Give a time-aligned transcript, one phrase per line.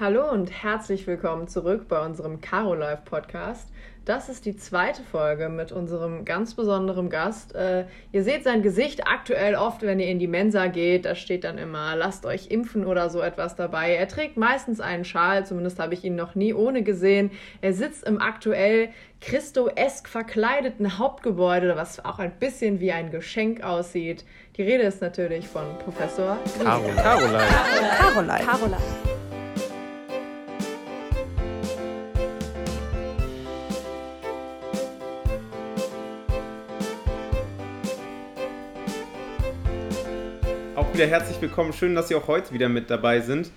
[0.00, 3.68] Hallo und herzlich willkommen zurück bei unserem Caro Live Podcast.
[4.06, 7.54] Das ist die zweite Folge mit unserem ganz besonderen Gast.
[7.54, 11.04] Äh, ihr seht sein Gesicht aktuell oft, wenn ihr in die Mensa geht.
[11.04, 13.94] Da steht dann immer, lasst euch impfen oder so etwas dabei.
[13.94, 17.30] Er trägt meistens einen Schal, zumindest habe ich ihn noch nie ohne gesehen.
[17.60, 18.88] Er sitzt im aktuell
[19.20, 24.24] Christo-esk verkleideten Hauptgebäude, was auch ein bisschen wie ein Geschenk aussieht.
[24.56, 26.94] Die Rede ist natürlich von Professor Caroline.
[26.94, 27.44] Caroline.
[27.98, 28.44] Caroline.
[28.46, 29.19] Caroline.
[41.00, 41.72] Wieder herzlich willkommen.
[41.72, 43.50] Schön, dass Sie auch heute wieder mit dabei sind.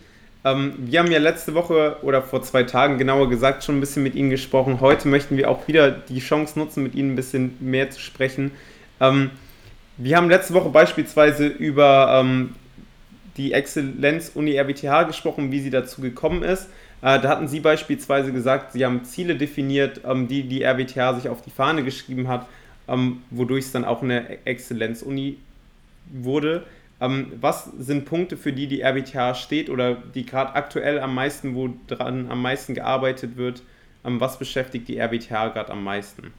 [0.46, 4.02] Ähm, wir haben ja letzte Woche oder vor zwei Tagen genauer gesagt schon ein bisschen
[4.02, 4.80] mit Ihnen gesprochen.
[4.80, 8.52] Heute möchten wir auch wieder die Chance nutzen, mit Ihnen ein bisschen mehr zu sprechen.
[9.02, 9.30] Ähm,
[9.98, 12.56] wir haben letzte Woche beispielsweise über ähm,
[13.36, 16.70] die Exzellenz-Uni RWTH gesprochen, wie sie dazu gekommen ist.
[17.02, 21.28] Äh, da hatten Sie beispielsweise gesagt, Sie haben Ziele definiert, ähm, die die RWTH sich
[21.28, 22.48] auf die Fahne geschrieben hat,
[22.88, 25.40] ähm, wodurch es dann auch eine Exzellenz-Uni
[26.10, 26.64] wurde.
[27.04, 31.54] Ähm, was sind Punkte, für die die RWTH steht oder die gerade aktuell am meisten,
[31.54, 33.62] wo dran am meisten gearbeitet wird?
[34.06, 36.32] Ähm, was beschäftigt die RWTH gerade am meisten?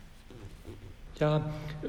[1.20, 1.88] Ja, äh,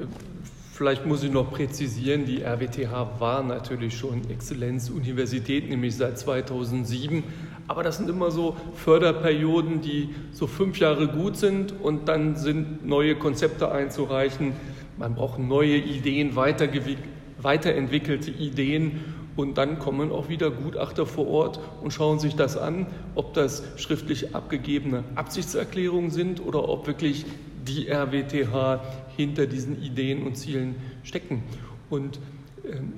[0.74, 7.24] vielleicht muss ich noch präzisieren, die RWTH war natürlich schon Exzellenzuniversität, nämlich seit 2007.
[7.68, 12.86] Aber das sind immer so Förderperioden, die so fünf Jahre gut sind und dann sind
[12.86, 14.52] neue Konzepte einzureichen.
[14.98, 19.00] Man braucht neue Ideen, weiterentwickeln weiterentwickelte Ideen
[19.36, 23.62] und dann kommen auch wieder Gutachter vor Ort und schauen sich das an, ob das
[23.76, 27.26] schriftlich abgegebene Absichtserklärungen sind oder ob wirklich
[27.66, 28.80] die RWTH
[29.16, 31.42] hinter diesen Ideen und Zielen stecken.
[31.90, 32.18] Und
[32.64, 32.94] ähm,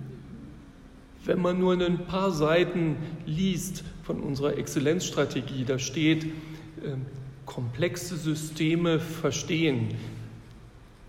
[1.25, 6.97] wenn man nur ein paar Seiten liest von unserer Exzellenzstrategie, da steht, äh,
[7.45, 9.89] komplexe Systeme verstehen,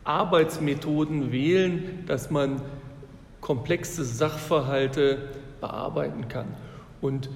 [0.03, 2.61] Arbeitsmethoden wählen, dass man
[3.49, 5.17] komplexe Sachverhalte
[5.59, 6.45] bearbeiten kann.
[7.01, 7.29] Und äh,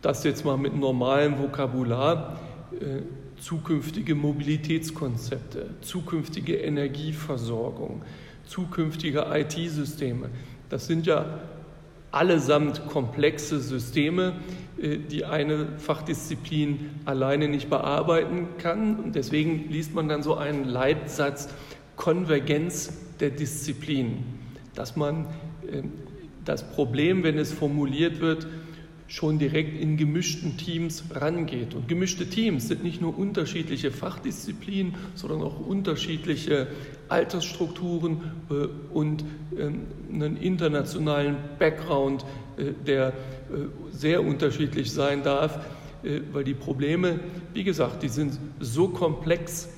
[0.00, 2.40] das jetzt mal mit normalem Vokabular,
[2.72, 3.02] äh,
[3.38, 8.04] zukünftige Mobilitätskonzepte, zukünftige Energieversorgung,
[8.46, 10.30] zukünftige IT-Systeme,
[10.70, 11.40] das sind ja
[12.10, 14.32] allesamt komplexe Systeme,
[14.80, 18.96] äh, die eine Fachdisziplin alleine nicht bearbeiten kann.
[18.96, 21.50] Und deswegen liest man dann so einen Leitsatz
[21.96, 24.45] Konvergenz der Disziplinen
[24.76, 25.26] dass man
[25.72, 25.92] ähm,
[26.44, 28.46] das Problem, wenn es formuliert wird,
[29.08, 31.74] schon direkt in gemischten Teams rangeht.
[31.74, 36.66] Und gemischte Teams sind nicht nur unterschiedliche Fachdisziplinen, sondern auch unterschiedliche
[37.08, 39.24] Altersstrukturen äh, und
[39.56, 42.24] ähm, einen internationalen Background,
[42.56, 43.12] äh, der äh,
[43.92, 45.60] sehr unterschiedlich sein darf,
[46.32, 47.18] weil die Probleme,
[47.52, 49.68] wie gesagt, die sind so komplex,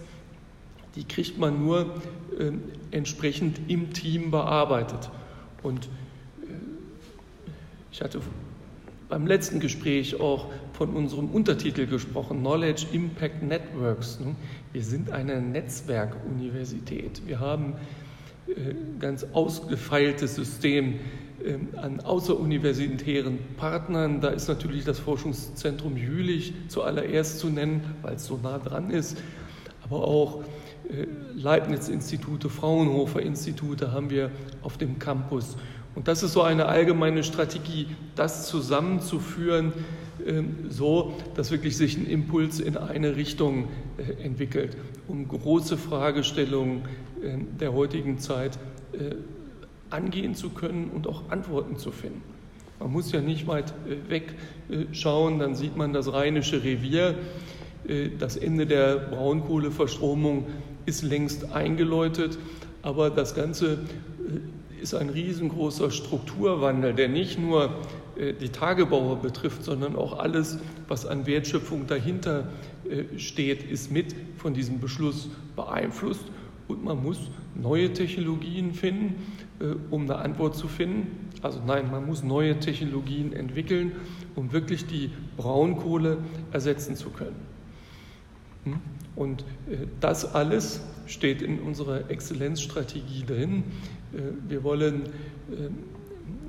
[0.94, 1.94] die kriegt man nur
[2.90, 5.10] entsprechend im Team bearbeitet.
[5.62, 5.88] Und äh,
[7.92, 8.20] ich hatte
[9.08, 14.20] beim letzten Gespräch auch von unserem Untertitel gesprochen, Knowledge Impact Networks.
[14.20, 14.36] Ne?
[14.72, 17.22] Wir sind eine Netzwerkuniversität.
[17.26, 17.74] Wir haben
[18.46, 21.00] ein äh, ganz ausgefeiltes System
[21.44, 24.20] ähm, an außeruniversitären Partnern.
[24.20, 29.16] Da ist natürlich das Forschungszentrum Jülich zuallererst zu nennen, weil es so nah dran ist,
[29.82, 30.44] aber auch äh,
[31.34, 34.30] Leibniz-Institute, Fraunhofer-Institute haben wir
[34.62, 35.56] auf dem Campus.
[35.94, 39.72] Und das ist so eine allgemeine Strategie, das zusammenzuführen,
[40.26, 44.76] ähm, so dass wirklich sich ein Impuls in eine Richtung äh, entwickelt,
[45.06, 46.82] um große Fragestellungen
[47.22, 48.58] ähm, der heutigen Zeit
[48.92, 49.14] äh,
[49.90, 52.22] angehen zu können und auch Antworten zu finden.
[52.78, 53.74] Man muss ja nicht weit
[54.08, 57.16] wegschauen, dann sieht man das Rheinische Revier,
[58.20, 60.46] das Ende der Braunkohleverstromung
[60.88, 62.38] ist längst eingeläutet,
[62.80, 67.74] aber das Ganze äh, ist ein riesengroßer Strukturwandel, der nicht nur
[68.16, 72.48] äh, die Tagebauer betrifft, sondern auch alles, was an Wertschöpfung dahinter
[72.88, 76.24] äh, steht, ist mit von diesem Beschluss beeinflusst.
[76.68, 79.14] Und man muss neue Technologien finden,
[79.90, 81.30] um eine Antwort zu finden.
[81.40, 83.92] Also nein, man muss neue Technologien entwickeln,
[84.36, 86.18] um wirklich die Braunkohle
[86.52, 87.36] ersetzen zu können.
[88.64, 88.80] Hm?
[89.18, 93.64] Und äh, das alles steht in unserer Exzellenzstrategie drin.
[94.14, 94.18] Äh,
[94.48, 95.06] wir wollen
[95.50, 95.70] äh,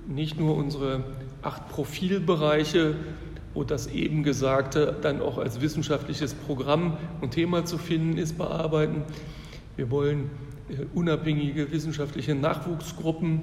[0.08, 1.04] nicht nur unsere
[1.42, 2.96] acht Profilbereiche,
[3.56, 9.02] wo das eben Gesagte dann auch als wissenschaftliches Programm und Thema zu finden ist, bearbeiten.
[9.76, 10.30] Wir wollen
[10.94, 13.42] unabhängige wissenschaftliche Nachwuchsgruppen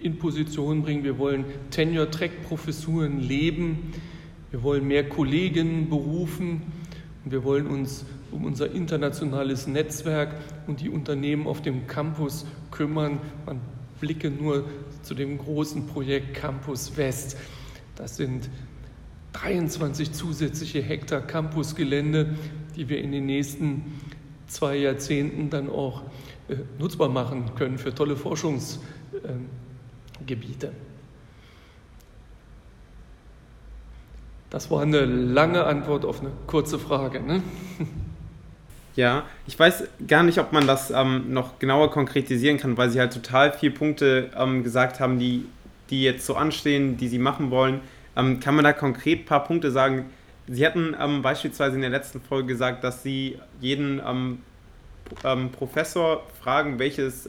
[0.00, 1.02] in Position bringen.
[1.02, 3.92] Wir wollen Tenure-Track-Professuren leben.
[4.52, 6.62] Wir wollen mehr Kollegen berufen.
[7.24, 10.34] Wir wollen uns um unser internationales Netzwerk
[10.66, 13.18] und die Unternehmen auf dem Campus kümmern.
[13.46, 13.60] Man
[14.00, 14.64] blicke nur
[15.02, 17.38] zu dem großen Projekt Campus West.
[17.96, 18.50] Das sind
[19.32, 22.34] 23 zusätzliche Hektar Campusgelände,
[22.76, 24.00] die wir in den nächsten
[24.46, 26.02] zwei Jahrzehnten dann auch
[26.48, 30.72] äh, nutzbar machen können für tolle Forschungsgebiete.
[34.54, 37.20] Das war eine lange Antwort auf eine kurze Frage.
[37.20, 37.42] Ne?
[38.96, 43.00] Ja, ich weiß gar nicht, ob man das ähm, noch genauer konkretisieren kann, weil Sie
[43.00, 45.46] halt total viele Punkte ähm, gesagt haben, die,
[45.90, 47.80] die jetzt so anstehen, die Sie machen wollen.
[48.14, 50.04] Ähm, kann man da konkret ein paar Punkte sagen?
[50.46, 54.42] Sie hatten ähm, beispielsweise in der letzten Folge gesagt, dass Sie jeden ähm,
[55.24, 57.28] ähm, Professor fragen, welches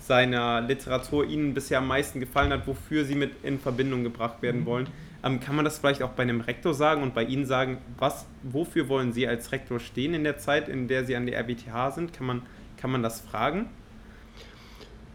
[0.00, 4.66] seiner Literatur Ihnen bisher am meisten gefallen hat, wofür Sie mit in Verbindung gebracht werden
[4.66, 4.86] wollen.
[5.24, 8.26] Ähm, kann man das vielleicht auch bei einem Rektor sagen und bei Ihnen sagen, was,
[8.44, 11.90] wofür wollen Sie als Rektor stehen in der Zeit, in der Sie an der RWTH
[11.94, 12.12] sind?
[12.12, 12.42] Kann man,
[12.76, 13.66] kann man das fragen?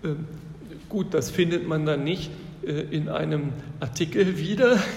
[0.03, 0.27] Ähm,
[0.89, 2.31] gut, das findet man dann nicht
[2.65, 4.77] äh, in einem Artikel wieder.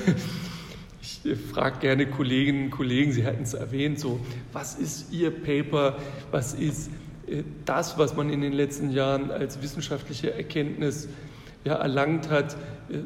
[1.08, 4.18] Ich äh, frage gerne Kolleginnen und Kollegen, Sie hatten es erwähnt, so,
[4.52, 5.98] was ist Ihr Paper,
[6.32, 6.90] was ist
[7.28, 11.08] äh, das, was man in den letzten Jahren als wissenschaftliche Erkenntnis
[11.64, 12.56] ja, erlangt hat,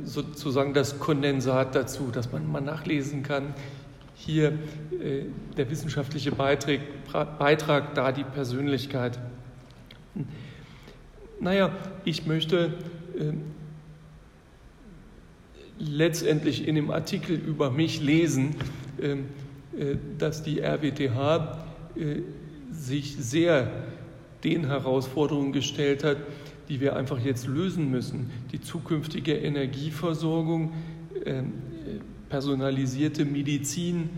[0.05, 3.55] sozusagen das Kondensat dazu, dass man mal nachlesen kann.
[4.15, 4.53] Hier
[5.01, 5.25] äh,
[5.57, 6.81] der wissenschaftliche Beitrag,
[7.39, 9.19] Beitrag, da die Persönlichkeit.
[11.41, 11.73] Naja,
[12.05, 12.75] ich möchte
[13.19, 13.33] äh,
[15.79, 18.57] letztendlich in dem Artikel über mich lesen,
[19.01, 21.57] äh, äh dass die RWTH
[21.97, 22.21] äh,
[22.71, 23.71] sich sehr
[24.45, 26.19] den Herausforderungen gestellt hat,
[26.71, 28.31] die wir einfach jetzt lösen müssen.
[28.53, 30.73] Die zukünftige Energieversorgung,
[31.25, 31.43] äh,
[32.29, 34.09] personalisierte Medizin,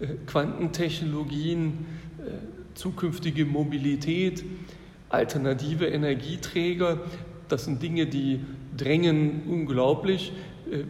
[0.00, 1.86] äh, Quantentechnologien,
[2.18, 2.32] äh,
[2.74, 4.44] zukünftige Mobilität,
[5.10, 7.00] alternative Energieträger.
[7.48, 8.40] Das sind Dinge, die
[8.76, 10.32] drängen unglaublich.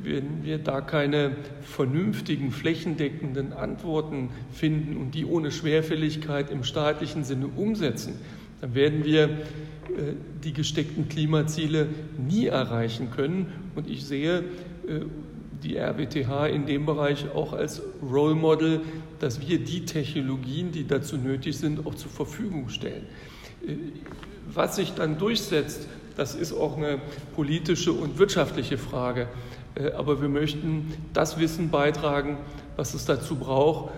[0.05, 1.32] Wenn wir da keine
[1.62, 8.15] vernünftigen, flächendeckenden Antworten finden und die ohne Schwerfälligkeit im staatlichen Sinne umsetzen,
[8.62, 9.29] dann werden wir äh,
[10.43, 13.53] die gesteckten Klimaziele nie erreichen können.
[13.75, 15.00] Und ich sehe äh,
[15.62, 18.81] die RWTH in dem Bereich auch als Role Model,
[19.19, 23.06] dass wir die Technologien, die dazu nötig sind, auch zur Verfügung stellen.
[23.67, 23.75] Äh,
[24.55, 27.00] was sich dann durchsetzt, das ist auch eine
[27.35, 29.29] politische und wirtschaftliche Frage.
[29.97, 32.37] Aber wir möchten das Wissen beitragen,
[32.76, 33.93] was es dazu braucht,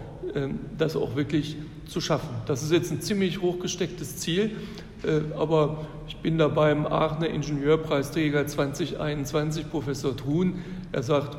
[0.79, 2.31] das auch wirklich zu schaffen.
[2.47, 4.57] Das ist jetzt ein ziemlich hochgestecktes Ziel,
[5.05, 10.63] äh, aber ich bin da beim Aachener Ingenieurpreisträger 2021, Professor Thun.
[10.93, 11.37] Er sagt,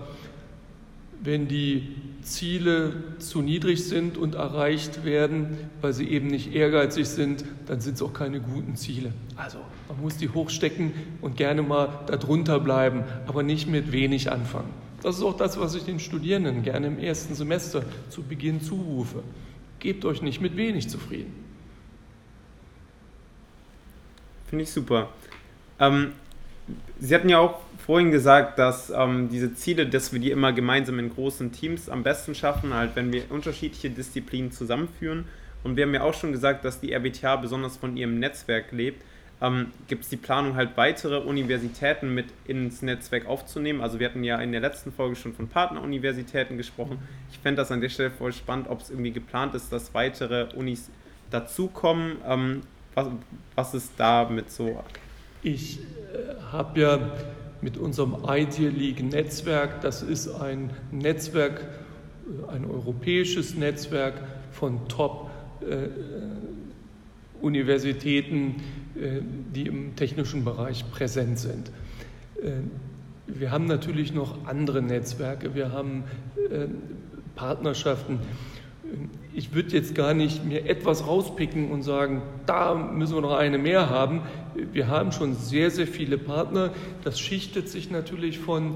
[1.22, 7.46] wenn die Ziele zu niedrig sind und erreicht werden, weil sie eben nicht ehrgeizig sind,
[7.68, 9.14] dann sind es auch keine guten Ziele.
[9.36, 14.85] Also man muss die hochstecken und gerne mal darunter bleiben, aber nicht mit wenig anfangen.
[15.06, 19.22] Das ist auch das, was ich den Studierenden gerne im ersten Semester zu Beginn zurufe.
[19.78, 21.32] Gebt euch nicht mit wenig zufrieden.
[24.50, 25.10] Finde ich super.
[25.80, 26.14] Ähm,
[27.00, 30.98] Sie hatten ja auch vorhin gesagt, dass ähm, diese Ziele, dass wir die immer gemeinsam
[30.98, 35.26] in großen Teams am besten schaffen, halt wenn wir unterschiedliche Disziplinen zusammenführen.
[35.64, 39.04] Und wir haben ja auch schon gesagt, dass die RWTH besonders von ihrem Netzwerk lebt.
[39.46, 43.82] Ähm, Gibt es die Planung, halt weitere Universitäten mit ins Netzwerk aufzunehmen?
[43.82, 46.98] Also wir hatten ja in der letzten Folge schon von Partneruniversitäten gesprochen.
[47.32, 50.48] Ich fände das an der Stelle voll spannend, ob es irgendwie geplant ist, dass weitere
[50.56, 50.90] Unis
[51.30, 52.18] dazukommen.
[52.28, 52.62] Ähm,
[52.96, 53.08] was,
[53.56, 54.82] was ist damit so?
[55.44, 57.12] Ich äh, habe ja
[57.62, 64.16] mit unserem Ideal League Netzwerk, das ist ein Netzwerk, äh, ein europäisches Netzwerk
[64.52, 65.30] von Top
[65.62, 65.90] äh,
[67.42, 71.70] Universitäten, äh, die im technischen Bereich präsent sind.
[72.42, 72.52] Äh,
[73.28, 76.04] wir haben natürlich noch andere Netzwerke, wir haben
[76.50, 76.68] äh,
[77.36, 78.20] Partnerschaften.
[79.34, 83.58] Ich würde jetzt gar nicht mir etwas rauspicken und sagen, da müssen wir noch eine
[83.58, 84.22] mehr haben.
[84.72, 86.72] Wir haben schon sehr, sehr viele Partner.
[87.04, 88.76] Das schichtet sich natürlich von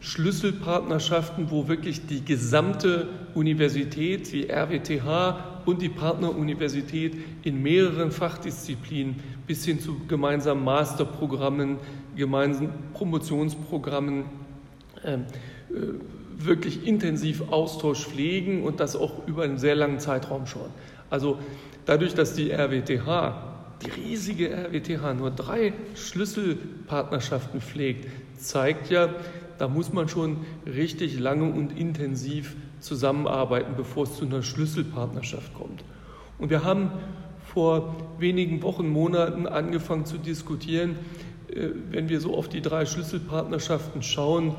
[0.00, 9.64] Schlüsselpartnerschaften, wo wirklich die gesamte Universität, die RWTH und die Partneruniversität in mehreren Fachdisziplinen bis
[9.64, 11.78] hin zu gemeinsamen Masterprogrammen,
[12.16, 14.24] gemeinsamen Promotionsprogrammen
[15.04, 15.18] äh,
[16.36, 20.70] wirklich intensiv Austausch pflegen und das auch über einen sehr langen Zeitraum schon.
[21.08, 21.38] Also
[21.86, 23.50] dadurch, dass die RWTH
[23.82, 29.08] die riesige RWTH nur drei Schlüsselpartnerschaften pflegt, zeigt ja,
[29.58, 35.84] da muss man schon richtig lange und intensiv zusammenarbeiten, bevor es zu einer Schlüsselpartnerschaft kommt.
[36.38, 36.90] Und wir haben
[37.52, 40.96] vor wenigen Wochen, Monaten angefangen zu diskutieren,
[41.48, 44.54] äh, wenn wir so auf die drei Schlüsselpartnerschaften schauen,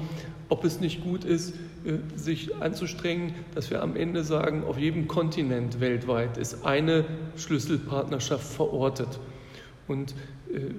[0.49, 5.07] ob es nicht gut ist, äh, sich anzustrengen, dass wir am Ende sagen, auf jedem
[5.07, 7.05] Kontinent weltweit ist eine
[7.37, 9.19] Schlüsselpartnerschaft verortet.
[9.87, 10.13] Und
[10.53, 10.73] äh,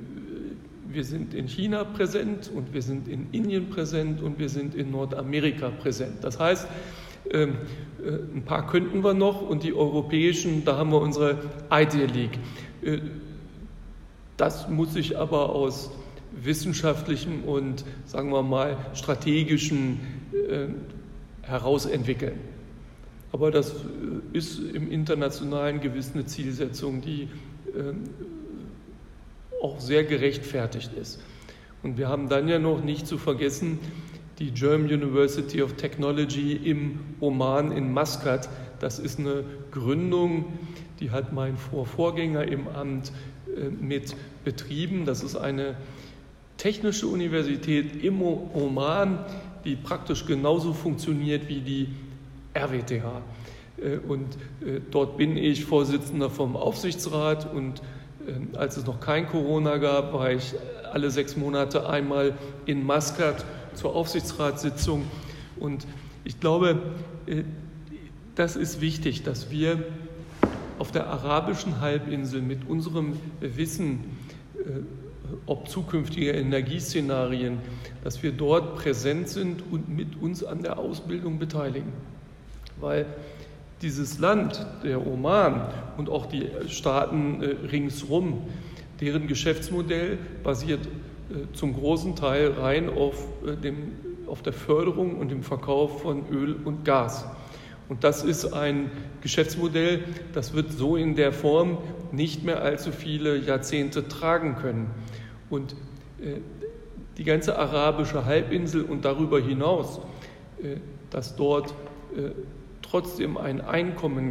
[0.88, 4.90] wir sind in China präsent und wir sind in Indien präsent und wir sind in
[4.90, 6.22] Nordamerika präsent.
[6.22, 6.68] Das heißt,
[7.30, 7.56] ähm,
[8.34, 11.38] ein paar könnten wir noch und die europäischen, da haben wir unsere
[11.70, 12.38] Idea League.
[14.36, 15.92] Das muss sich aber aus
[16.32, 20.00] wissenschaftlichen und, sagen wir mal, strategischen
[20.32, 20.66] äh,
[21.42, 22.38] herausentwickeln.
[23.32, 23.74] Aber das äh,
[24.32, 27.28] ist im internationalen gewiss eine Zielsetzung, die
[27.74, 27.94] äh,
[29.62, 31.20] auch sehr gerechtfertigt ist.
[31.82, 33.78] Und wir haben dann ja noch nicht zu vergessen,
[34.42, 38.48] die German University of Technology im Oman in Maskat.
[38.80, 40.58] Das ist eine Gründung,
[40.98, 43.12] die hat mein Vorvorgänger im Amt
[43.46, 45.04] äh, mit betrieben.
[45.04, 45.76] Das ist eine
[46.56, 49.20] Technische Universität im Oman,
[49.64, 51.88] die praktisch genauso funktioniert wie die
[52.52, 53.22] RWTH.
[53.80, 54.26] Äh, und
[54.60, 57.80] äh, dort bin ich Vorsitzender vom Aufsichtsrat und
[58.54, 60.54] als es noch kein Corona gab, war ich
[60.92, 62.34] alle sechs Monate einmal
[62.66, 63.44] in Maskat
[63.74, 65.04] zur Aufsichtsratssitzung.
[65.58, 65.86] Und
[66.24, 66.80] ich glaube,
[67.26, 67.42] äh,
[68.34, 69.84] das ist wichtig, dass wir
[70.78, 74.00] auf der arabischen Halbinsel mit unserem Wissen
[75.46, 77.58] ob zukünftige Energieszenarien,
[78.04, 81.92] dass wir dort präsent sind und mit uns an der Ausbildung beteiligen.
[82.80, 83.06] Weil
[83.80, 88.48] dieses Land, der Oman und auch die Staaten äh, ringsrum,
[89.00, 90.90] deren Geschäftsmodell basiert äh,
[91.52, 93.92] zum großen Teil rein auf, äh, dem,
[94.26, 97.24] auf der Förderung und dem Verkauf von Öl und Gas.
[97.88, 101.78] Und das ist ein Geschäftsmodell, das wird so in der Form
[102.10, 104.90] nicht mehr allzu viele Jahrzehnte tragen können.
[105.50, 105.74] Und
[106.20, 106.40] äh,
[107.18, 110.00] die ganze arabische Halbinsel und darüber hinaus,
[110.62, 110.76] äh,
[111.10, 111.74] dass dort
[112.16, 112.30] äh,
[112.80, 114.30] trotzdem ein Einkommen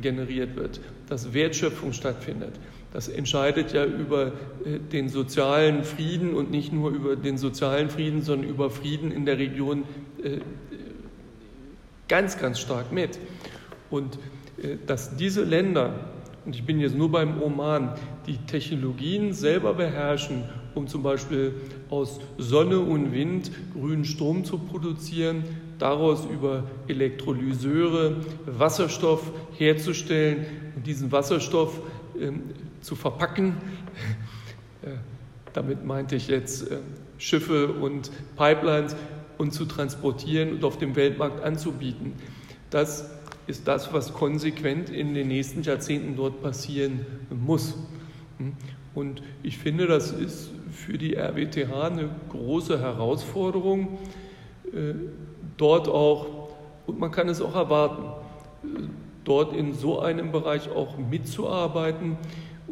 [0.00, 2.52] generiert wird, dass Wertschöpfung stattfindet.
[2.92, 4.32] Das entscheidet ja über
[4.92, 9.38] den sozialen Frieden und nicht nur über den sozialen Frieden, sondern über Frieden in der
[9.38, 9.84] Region
[12.06, 13.18] ganz, ganz stark mit.
[13.90, 14.18] Und
[14.86, 15.94] dass diese Länder,
[16.44, 17.94] und ich bin jetzt nur beim Oman,
[18.26, 20.44] die Technologien selber beherrschen
[20.74, 21.54] um zum Beispiel
[21.90, 25.44] aus Sonne und Wind grünen Strom zu produzieren,
[25.78, 30.46] daraus über Elektrolyseure Wasserstoff herzustellen
[30.76, 31.80] und diesen Wasserstoff
[32.18, 32.42] ähm,
[32.82, 33.56] zu verpacken.
[34.82, 34.90] Äh,
[35.52, 36.78] damit meinte ich jetzt äh,
[37.18, 38.96] Schiffe und Pipelines
[39.38, 42.14] und zu transportieren und auf dem Weltmarkt anzubieten.
[42.70, 43.10] Das
[43.46, 47.74] ist das, was konsequent in den nächsten Jahrzehnten dort passieren muss.
[48.38, 48.54] Hm?
[48.94, 53.98] Und ich finde, das ist für die RWTH eine große Herausforderung,
[54.72, 54.94] äh,
[55.56, 56.48] dort auch,
[56.86, 58.04] und man kann es auch erwarten,
[59.24, 62.16] dort in so einem Bereich auch mitzuarbeiten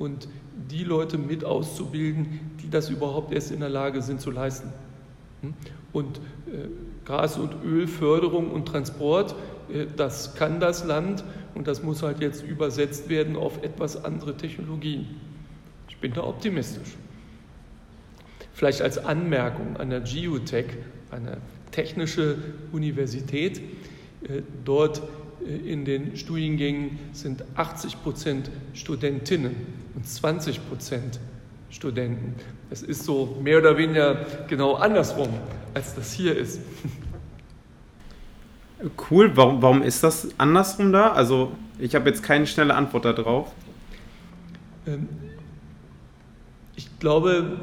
[0.00, 0.26] und
[0.70, 4.72] die Leute mit auszubilden, die das überhaupt erst in der Lage sind zu leisten.
[5.42, 5.54] Hm?
[5.92, 6.68] Und äh,
[7.04, 9.34] Gas- und Ölförderung und Transport,
[9.96, 15.06] das kann das Land und das muss halt jetzt übersetzt werden auf etwas andere Technologien.
[15.88, 16.96] Ich bin da optimistisch.
[18.52, 20.66] Vielleicht als Anmerkung an der Geotech,
[21.10, 21.38] eine
[21.70, 22.36] technische
[22.72, 23.60] Universität.
[24.22, 25.02] Äh, dort äh,
[25.46, 29.56] in den Studiengängen sind 80 Prozent Studentinnen
[29.94, 31.20] und 20 Prozent
[31.70, 32.34] Studenten.
[32.68, 35.28] Das ist so mehr oder weniger genau andersrum,
[35.74, 36.60] als das hier ist.
[39.10, 41.12] Cool, warum, warum ist das andersrum da?
[41.12, 43.52] Also ich habe jetzt keine schnelle Antwort darauf.
[44.86, 45.06] Ähm,
[46.76, 47.58] ich glaube,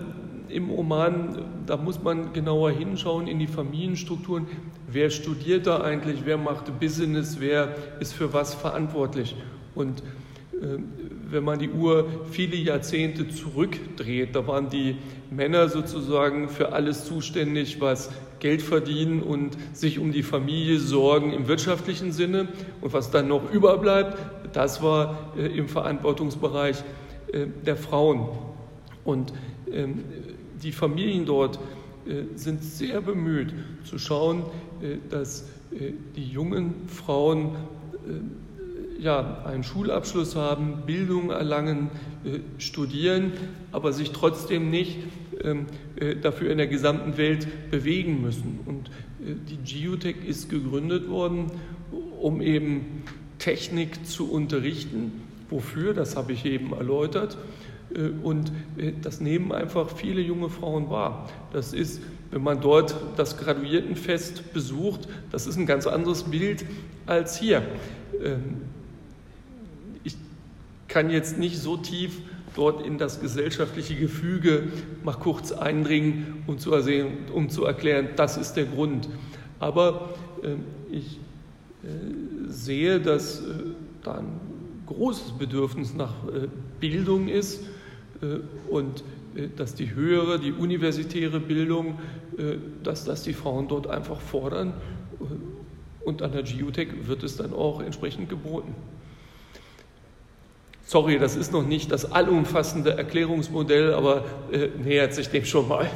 [0.50, 4.48] im Oman, da muss man genauer hinschauen in die Familienstrukturen.
[4.88, 6.22] Wer studiert da eigentlich?
[6.26, 7.38] Wer macht Business?
[7.40, 9.36] Wer ist für was verantwortlich?
[9.76, 10.00] Und
[10.54, 10.80] äh,
[11.30, 14.96] wenn man die Uhr viele Jahrzehnte zurückdreht, da waren die
[15.30, 21.48] Männer sozusagen für alles zuständig, was Geld verdienen und sich um die Familie sorgen im
[21.48, 22.48] wirtschaftlichen Sinne.
[22.82, 24.18] Und was dann noch überbleibt,
[24.54, 26.84] das war äh, im Verantwortungsbereich
[27.32, 28.30] äh, der Frauen.
[29.04, 29.34] Und
[29.72, 30.04] ähm,
[30.62, 31.60] die Familien dort
[32.08, 34.44] äh, sind sehr bemüht zu schauen,
[34.82, 37.56] äh, dass äh, die jungen Frauen
[39.00, 41.90] ja, einen Schulabschluss haben, Bildung erlangen,
[42.58, 43.34] studieren,
[43.74, 45.00] aber sich trotzdem nicht
[45.44, 45.66] ähm,
[45.98, 48.62] äh, dafür in der gesamten Welt bewegen müssen.
[48.66, 51.52] Und die Geotech ist gegründet worden,
[52.22, 53.04] um eben
[53.40, 55.12] Technik zu unterrichten.
[55.50, 57.38] Wofür, das habe ich eben erläutert.
[58.22, 58.52] Und
[59.02, 61.28] das nehmen einfach viele junge Frauen wahr.
[61.52, 66.64] Das ist, wenn man dort das Graduiertenfest besucht, das ist ein ganz anderes Bild
[67.08, 67.64] als hier.
[68.24, 68.62] Ähm,
[70.88, 72.22] kann jetzt nicht so tief
[72.56, 74.64] dort in das gesellschaftliche Gefüge
[75.04, 79.10] mal kurz eindringen, um zu, ersehen, um zu erklären, das ist der Grund.
[79.60, 80.56] Aber äh,
[80.92, 81.20] ich
[81.84, 81.88] äh,
[82.48, 83.44] sehe, dass äh,
[84.04, 84.40] da ein
[84.88, 86.48] großes Bedürfnis nach äh,
[86.80, 87.66] Bildung ist äh,
[88.70, 89.04] und
[89.36, 92.00] äh, dass die höhere, die universitäre Bildung,
[92.84, 94.74] dass das die Frauen dort einfach fordern.
[96.06, 98.76] Und an der Geotech wird es dann auch entsprechend geboten.
[100.90, 105.90] Sorry, das ist noch nicht das allumfassende Erklärungsmodell, aber äh, nähert sich dem schon mal.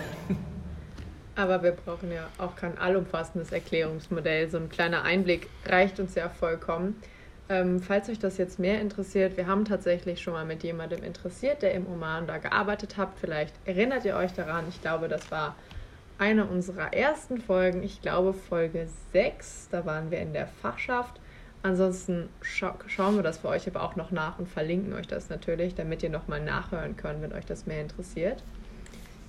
[1.37, 4.49] Aber wir brauchen ja auch kein allumfassendes Erklärungsmodell.
[4.49, 6.97] So ein kleiner Einblick reicht uns ja vollkommen.
[7.51, 11.61] Ähm, falls euch das jetzt mehr interessiert, wir haben tatsächlich schon mal mit jemandem interessiert,
[11.61, 13.09] der im Oman da gearbeitet hat.
[13.19, 14.63] Vielleicht erinnert ihr euch daran.
[14.69, 15.57] Ich glaube, das war
[16.17, 17.83] eine unserer ersten Folgen.
[17.83, 19.67] Ich glaube Folge 6.
[19.69, 21.19] Da waren wir in der Fachschaft.
[21.61, 25.27] Ansonsten scha schauen wir das für euch aber auch noch nach und verlinken euch das
[25.27, 28.41] natürlich, damit ihr nochmal nachhören könnt, wenn euch das mehr interessiert.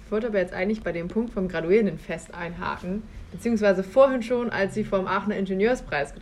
[0.05, 3.03] Ich wollte aber jetzt eigentlich bei dem Punkt vom Graduierendenfest einhaken,
[3.33, 6.15] beziehungsweise vorhin schon, als Sie vom Aachener Ingenieurspreis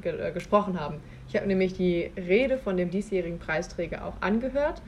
[0.00, 1.00] ge äh, gesprochen haben.
[1.32, 4.82] Ich habe nämlich die Rede von dem diesjährigen Preisträger auch angehört.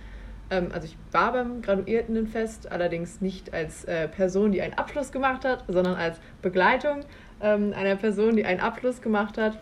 [0.50, 5.46] Ähm, also ich war beim Graduiertendenfest, allerdings nicht als äh, Person, die einen Abschluss gemacht
[5.46, 7.00] hat, sondern als Begleitung
[7.40, 9.58] ähm, einer Person, die einen Abschluss gemacht hat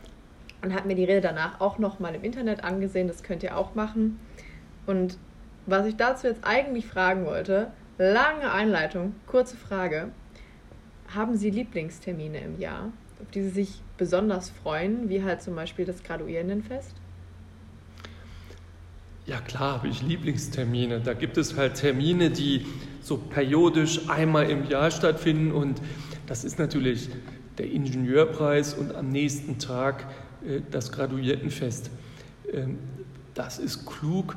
[0.64, 3.06] und habe mir die Rede danach auch nochmal im Internet angesehen.
[3.06, 4.18] Das könnt ihr auch machen.
[4.84, 5.18] Und
[5.66, 10.08] was ich dazu jetzt eigentlich fragen wollte, lange Einleitung, kurze Frage.
[11.14, 15.84] Haben Sie Lieblingstermine im Jahr, auf die Sie sich besonders freuen, wie halt zum Beispiel
[15.84, 16.92] das Graduierendenfest?
[19.26, 20.98] Ja klar habe ich Lieblingstermine.
[20.98, 22.66] Da gibt es halt Termine, die
[23.00, 25.80] so periodisch einmal im Jahr stattfinden und
[26.26, 27.10] das ist natürlich
[27.58, 30.06] der Ingenieurpreis und am nächsten Tag
[30.44, 31.92] äh, das Graduiertenfest.
[32.52, 32.78] Ähm,
[33.34, 34.34] das ist klug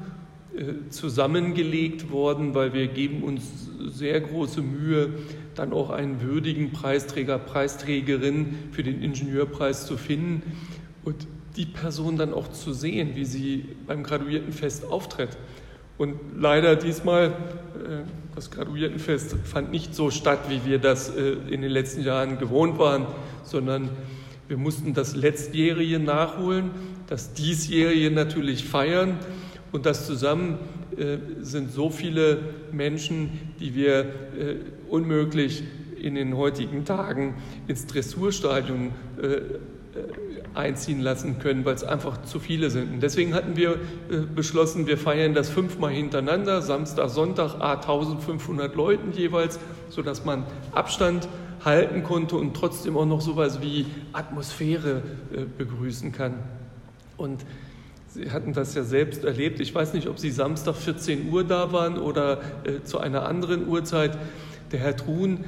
[0.56, 5.10] äh, zusammengelegt worden, weil wir geben uns sehr große Mühe,
[5.56, 10.42] dann auch einen würdigen Preisträger, Preisträgerin für den Ingenieurpreis zu finden
[11.04, 15.38] und die Person dann auch zu sehen, wie sie beim Graduiertenfest auftritt.
[15.98, 18.04] Und leider diesmal, äh,
[18.36, 23.06] das Graduiertenfest fand nicht so statt, wie wir das in den letzten Jahren gewohnt waren,
[23.44, 23.90] sondern
[24.50, 26.72] wir mussten das Letztjährige nachholen,
[27.08, 29.18] das Diesjährige natürlich feiern
[29.72, 30.58] und das zusammen
[30.98, 32.40] äh, sind so viele
[32.72, 34.06] Menschen, die wir äh,
[34.90, 35.64] unmöglich
[36.00, 37.36] in den heutigen Tagen
[37.68, 39.42] ins Dressurstadion äh, äh
[40.54, 42.94] einziehen lassen können, weil es einfach zu viele sind.
[42.94, 48.74] Und deswegen hatten wir äh, beschlossen, wir feiern das fünfmal hintereinander, Samstag, Sonntag, a 1500
[48.74, 51.28] Leuten jeweils, sodass man Abstand
[51.64, 55.02] halten konnte und trotzdem auch noch sowas wie Atmosphäre
[55.34, 56.36] äh, begrüßen kann.
[57.18, 57.46] Und
[58.16, 59.60] Sie hatten das ja selbst erlebt.
[59.60, 63.68] Ich weiß nicht, ob Sie Samstag 14 Uhr da waren oder äh, zu einer anderen
[63.68, 64.18] Uhrzeit.
[64.72, 65.44] Der Herr Truhn,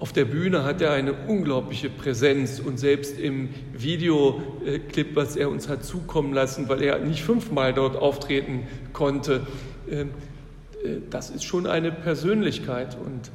[0.00, 5.68] auf der Bühne hat er eine unglaubliche Präsenz und selbst im Videoclip, was er uns
[5.68, 9.46] hat zukommen lassen, weil er nicht fünfmal dort auftreten konnte,
[9.88, 10.06] äh, äh
[11.10, 13.30] das ist schon eine Persönlichkeit und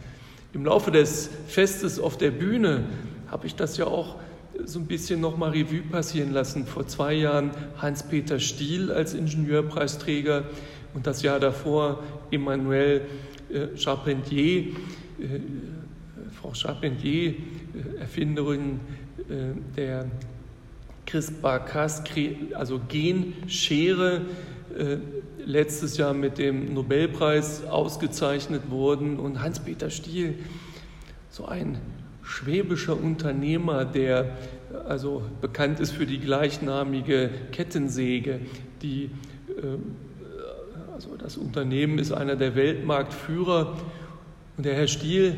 [0.51, 2.83] im Laufe des Festes auf der Bühne
[3.31, 4.17] habe ich das ja auch
[4.63, 6.65] so ein bisschen nochmal Revue passieren lassen.
[6.65, 10.46] Vor zwei Jahren Hans-Peter Stiel als Ingenieurpreisträger
[10.94, 13.02] und das Jahr davor Emmanuel
[13.52, 14.68] äh, Charpentier,
[15.20, 15.39] äh,
[16.41, 18.80] Frau Charpentier, äh, Erfinderin
[19.30, 20.06] äh, der
[21.06, 22.04] CRISPR-Cas,
[22.54, 24.22] also Genschere,
[24.78, 24.98] äh,
[25.46, 29.20] letztes Jahr mit dem Nobelpreis ausgezeichnet wurden.
[29.20, 30.36] Und Hans-Peter Stiel,
[31.30, 31.78] so ein
[32.25, 34.35] schwäbischer Unternehmer, der
[34.88, 38.39] also bekannt ist für die gleichnamige Kettensäge,
[38.81, 39.77] die äh,
[40.93, 43.77] also das Unternehmen ist einer der Weltmarktführer
[44.57, 45.35] und der Herr Stiel,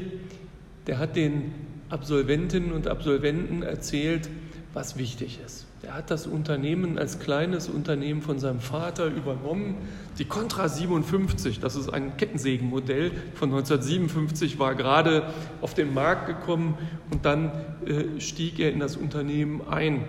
[0.86, 1.54] der hat den
[1.90, 4.30] Absolventinnen und Absolventen erzählt,
[4.74, 5.67] was wichtig ist.
[5.84, 9.76] Er hat das Unternehmen als kleines Unternehmen von seinem Vater übernommen.
[10.18, 16.78] Die Contra 57, das ist ein Kettensägenmodell von 1957, war gerade auf den Markt gekommen
[17.12, 17.52] und dann
[17.86, 20.04] äh, stieg er in das Unternehmen ein.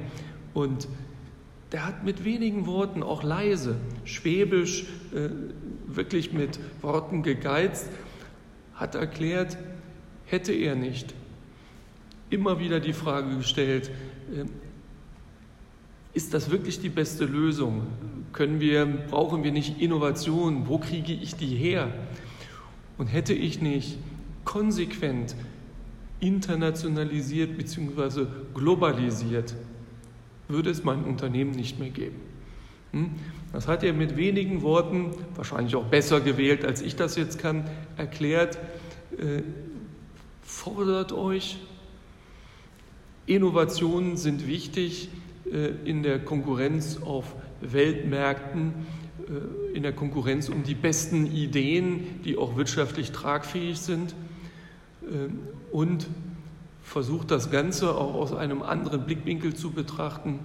[0.55, 0.89] Und
[1.73, 5.29] der hat mit wenigen Worten, auch leise, schwäbisch, äh,
[5.87, 7.91] wirklich mit Worten gegeizt,
[8.75, 9.59] hat erklärt,
[10.25, 11.15] hätte er nicht
[12.31, 13.91] immer wieder die Frage gestellt,
[14.35, 14.45] äh,
[16.15, 17.87] ist das wirklich die beste Lösung?
[18.33, 20.69] Können wir, brauchen wir nicht Innovation?
[20.69, 21.93] Wo kriege ich die her?
[22.97, 23.99] Und hätte ich nicht
[24.45, 25.37] konsequent
[26.21, 28.27] internationalisiert bzw.
[28.55, 29.55] globalisiert,
[30.49, 32.17] würde es mein Unternehmen nicht mehr geben.
[32.93, 33.11] Hm?
[33.53, 37.69] Das hat er mit wenigen Worten, wahrscheinlich auch besser gewählt, als ich das jetzt kann,
[37.97, 38.59] erklärt.
[39.19, 39.43] Äh,
[40.43, 41.59] fordert euch,
[43.27, 45.11] Innovationen sind wichtig
[45.85, 48.73] in der Konkurrenz auf Weltmärkten,
[49.29, 54.15] äh, in der Konkurrenz um die besten Ideen, die auch wirtschaftlich tragfähig sind.
[55.03, 56.07] Ähm, und
[56.83, 60.39] versucht das Ganze auch aus einem anderen Blickwinkel zu betrachten.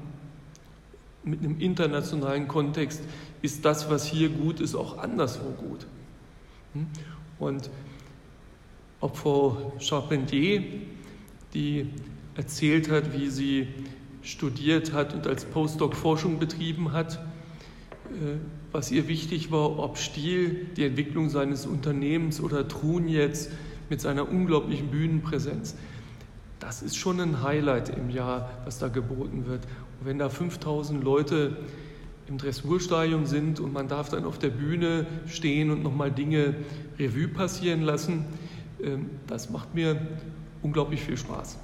[1.23, 3.01] Mit einem internationalen Kontext
[3.41, 5.87] ist das, was hier gut ist, auch anderswo gut.
[6.73, 6.87] Hm?
[7.39, 7.69] Und
[8.99, 10.63] ob Frau Charpentier,
[11.53, 11.87] die
[12.35, 13.67] erzählt hat, wie sie
[14.23, 17.15] studiert hat und als Postdoc Forschung betrieben hat,
[18.13, 18.37] äh,
[18.71, 23.51] was ihr wichtig war, ob Stiel, die Entwicklung seines Unternehmens oder Trun jetzt
[23.89, 25.75] mit seiner unglaublichen Bühnenpräsenz.
[26.59, 29.65] Das ist schon ein Highlight im Jahr, was da geboten wird.
[29.99, 31.57] Und wenn da 5000 Leute
[32.27, 36.55] im Dressurstadion sind und man darf dann auf der Bühne stehen und nochmal Dinge
[36.97, 38.25] Revue passieren lassen,
[38.81, 39.99] ähm, das macht mir
[40.61, 41.57] unglaublich viel Spaß.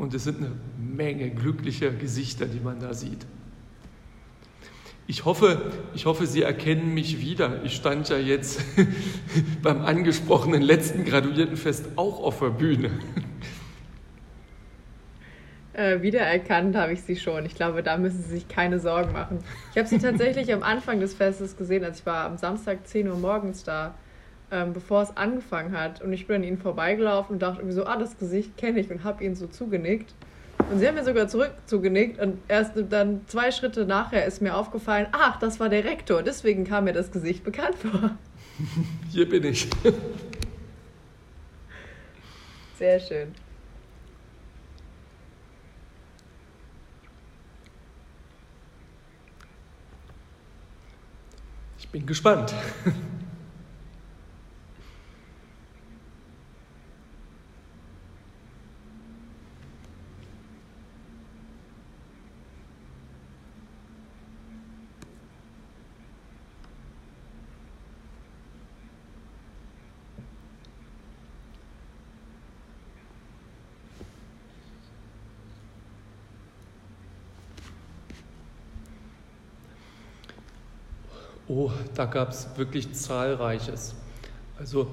[0.00, 3.26] Und es sind eine Menge glücklicher Gesichter, die man da sieht.
[5.06, 7.62] Ich hoffe, ich hoffe, Sie erkennen mich wieder.
[7.64, 8.62] Ich stand ja jetzt
[9.62, 12.92] beim angesprochenen letzten Graduiertenfest auch auf der Bühne.
[15.74, 17.44] Äh, wiedererkannt habe ich sie schon.
[17.44, 19.40] Ich glaube, da müssen Sie sich keine Sorgen machen.
[19.72, 23.06] Ich habe sie tatsächlich am Anfang des Festes gesehen, als ich war am Samstag 10
[23.06, 23.94] Uhr morgens da,
[24.50, 26.02] ähm, bevor es angefangen hat.
[26.02, 28.90] Und ich bin an ihnen vorbeigelaufen und dachte irgendwie so, ah, das Gesicht kenne ich
[28.90, 30.14] und habe ihnen so zugenickt.
[30.70, 34.54] Und sie haben mir sogar zurück zugenickt und erst dann zwei Schritte nachher ist mir
[34.54, 38.16] aufgefallen, ach, das war der Rektor, deswegen kam mir das Gesicht bekannt vor.
[39.10, 39.68] Hier bin ich.
[42.78, 43.34] Sehr schön.
[51.78, 52.54] Ich bin gespannt.
[81.52, 83.96] Oh, da gab es wirklich zahlreiches.
[84.56, 84.86] Also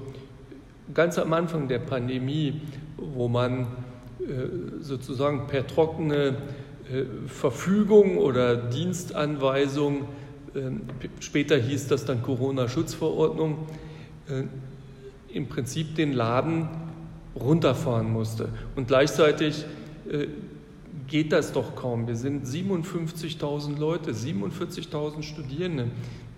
[0.92, 2.62] ganz am Anfang der Pandemie,
[2.96, 3.68] wo man
[4.18, 6.34] äh, sozusagen per trockene
[6.90, 10.08] äh, Verfügung oder Dienstanweisung,
[10.56, 10.70] äh,
[11.20, 13.58] später hieß das dann Corona-Schutzverordnung,
[14.28, 14.42] äh,
[15.32, 16.68] im Prinzip den Laden
[17.36, 18.48] runterfahren musste.
[18.74, 19.64] Und gleichzeitig
[20.10, 20.26] äh,
[21.06, 22.08] geht das doch kaum.
[22.08, 25.86] Wir sind 57.000 Leute, 47.000 Studierende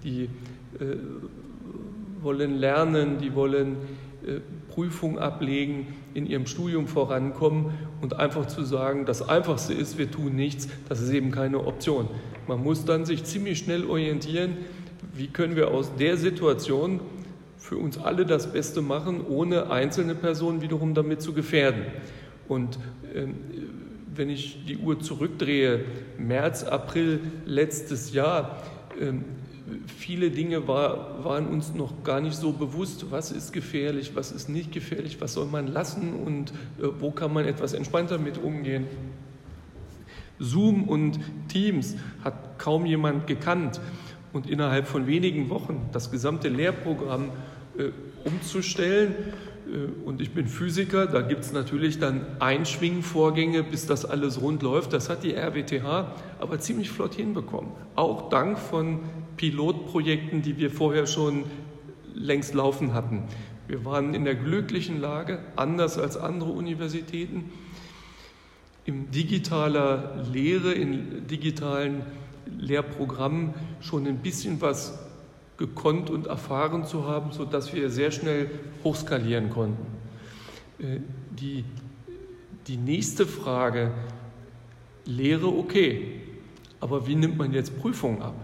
[0.05, 0.25] die
[0.79, 0.97] äh,
[2.23, 3.77] wollen lernen, die wollen
[4.27, 10.11] äh, Prüfung ablegen, in ihrem Studium vorankommen und einfach zu sagen, das Einfachste ist, wir
[10.11, 12.09] tun nichts, das ist eben keine Option.
[12.47, 14.59] Man muss dann sich ziemlich schnell orientieren,
[15.15, 17.01] wie können wir aus der Situation
[17.57, 21.83] für uns alle das Beste machen, ohne einzelne Personen wiederum damit zu gefährden.
[22.49, 22.77] Und
[23.15, 23.27] äh,
[24.15, 25.85] wenn ich die Uhr zurückdrehe,
[26.19, 28.63] März, April letztes Jahr,
[29.01, 29.13] äh,
[29.87, 34.49] viele Dinge war, waren uns noch gar nicht so bewusst, was ist gefährlich, was ist
[34.49, 38.87] nicht gefährlich, was soll man lassen und äh, wo kann man etwas entspannter mit umgehen.
[40.39, 43.81] Zoom und Teams hat kaum jemand gekannt
[44.33, 47.31] und innerhalb von wenigen Wochen das gesamte Lehrprogramm
[47.77, 47.91] äh,
[48.25, 49.15] umzustellen,
[49.71, 54.63] äh, und ich bin Physiker, da gibt es natürlich dann Einschwingvorgänge, bis das alles rund
[54.63, 54.93] läuft.
[54.93, 57.71] Das hat die RWTH aber ziemlich flott hinbekommen.
[57.95, 59.01] Auch dank von
[59.41, 61.45] Pilotprojekten, die wir vorher schon
[62.15, 63.23] längst laufen hatten.
[63.69, 67.51] Wir waren in der glücklichen Lage, anders als andere Universitäten,
[68.85, 72.03] im digitaler Lehre, in digitalen
[72.59, 74.99] Lehrprogrammen schon ein bisschen was
[75.57, 78.51] gekonnt und erfahren zu haben, sodass wir sehr schnell
[78.85, 79.87] hochskalieren konnten.
[80.79, 81.01] Äh,
[81.31, 81.65] die,
[82.67, 83.93] die nächste Frage,
[85.07, 86.21] Lehre okay,
[86.81, 88.35] Aber wie nimmt man jetzt Prüfungen ab?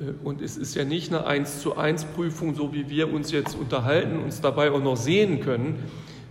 [0.00, 3.30] Äh, und es ist ja nicht eine 1 zu 1 Prüfung, so wie wir uns
[3.30, 5.82] jetzt unterhalten, uns dabei auch noch sehen können,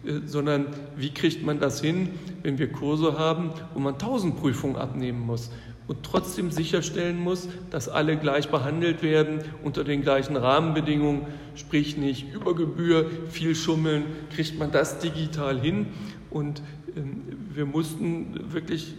[0.06, 2.10] äh, sondern wie kriegt man das hin,
[2.44, 5.52] wenn wir Kurse haben, wo man 1000 Prüfungen abnehmen muss
[5.88, 11.22] und trotzdem sicherstellen muss, dass alle gleich behandelt werden unter den gleichen Rahmenbedingungen,
[11.56, 14.04] sprich nicht über Gebühr, viel schummeln,
[14.36, 15.88] kriegt man das digital hin.
[16.30, 16.62] Und
[16.96, 17.22] ähm,
[17.54, 18.96] wir mussten wirklich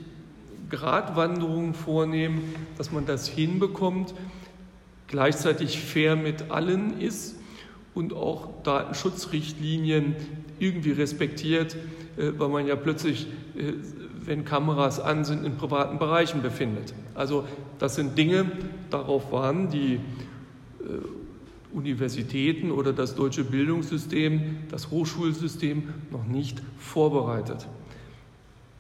[0.70, 4.14] Gratwanderungen vornehmen, dass man das hinbekommt,
[5.08, 7.36] gleichzeitig fair mit allen ist
[7.94, 10.14] und auch Datenschutzrichtlinien
[10.60, 11.74] irgendwie respektiert,
[12.16, 13.72] äh, weil man ja plötzlich, äh,
[14.24, 16.94] wenn Kameras an sind, in privaten Bereichen befindet.
[17.14, 17.44] Also
[17.78, 18.50] das sind Dinge,
[18.90, 19.98] darauf waren die äh,
[21.72, 27.66] Universitäten oder das deutsche Bildungssystem, das Hochschulsystem noch nicht vorbereitet.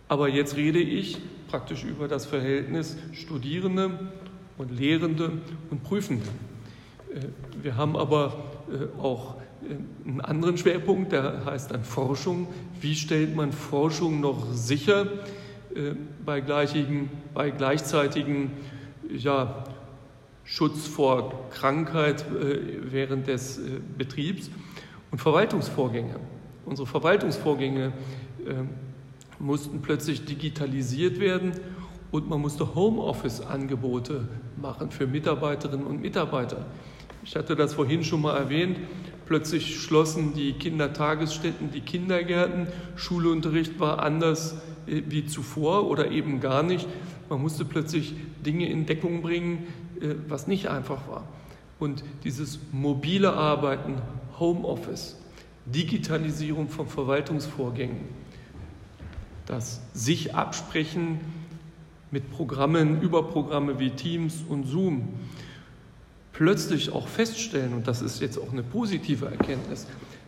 [0.08, 4.10] Aber jetzt rede ich praktisch über das Verhältnis Studierende
[4.58, 5.32] und Lehrende
[5.70, 6.26] und Prüfende.
[7.62, 8.36] Wir haben aber
[9.00, 12.46] auch einen anderen Schwerpunkt, der heißt dann Forschung.
[12.80, 15.06] Wie stellt man Forschung noch sicher
[15.74, 15.94] äh,
[16.24, 16.42] bei,
[17.34, 18.50] bei gleichzeitigen
[19.10, 19.64] ja,
[20.44, 22.58] Schutz vor Krankheit äh,
[22.90, 24.50] während des äh, Betriebs
[25.10, 26.16] und Verwaltungsvorgänge.
[26.66, 27.92] Unsere Verwaltungsvorgänge
[29.38, 31.52] mussten plötzlich digitalisiert werden
[32.10, 36.66] und man musste Homeoffice-Angebote machen für Mitarbeiterinnen und Mitarbeiter.
[37.24, 38.78] Ich hatte das vorhin schon mal erwähnt.
[39.26, 44.54] Plötzlich schlossen die Kindertagesstätten, die Kindergärten, Schulunterricht war anders
[44.86, 46.88] äh, wie zuvor oder eben gar nicht.
[47.28, 49.66] Man musste plötzlich Dinge in Deckung bringen,
[50.00, 51.24] äh, was nicht einfach war.
[51.78, 53.96] Und dieses mobile Arbeiten,
[54.40, 55.16] Homeoffice,
[55.66, 58.00] Digitalisierung von Verwaltungsvorgängen,
[59.44, 61.20] das sich absprechen
[62.10, 65.08] mit Programmen, über Programme wie Teams und Zoom,
[66.32, 69.86] plötzlich auch feststellen, und das ist jetzt auch eine positive Erkenntnis,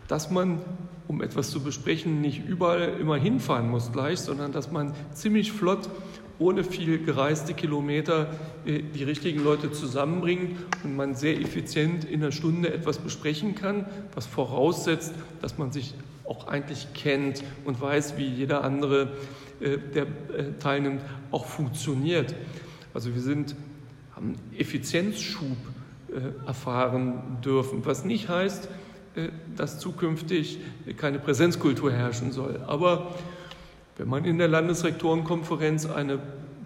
[0.08, 0.60] dass man,
[1.06, 5.88] um etwas zu besprechen, nicht überall immer hinfahren muss gleich, sondern dass man ziemlich flott,
[6.40, 8.26] ohne viel gereiste Kilometer,
[8.64, 13.86] äh, die richtigen Leute zusammenbringt und man sehr effizient in einer Stunde etwas besprechen kann,
[14.14, 19.12] was voraussetzt, dass man sich auch eigentlich kennt und weiß, wie jeder andere,
[19.60, 22.34] der äh, teilnimmt, auch funktioniert.
[22.94, 23.54] Also wir sind,
[24.16, 25.56] haben Effizienzschub
[26.08, 27.84] äh, erfahren dürfen.
[27.84, 28.68] Was nicht heißt,
[29.14, 30.58] äh, dass zukünftig
[30.96, 32.60] keine Präsenzkultur herrschen soll.
[32.66, 33.14] Aber
[33.96, 36.18] wenn man in der Landesrektorenkonferenz eine